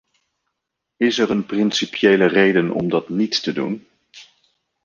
[0.97, 3.87] Is er een principiële reden om dat niet te doen?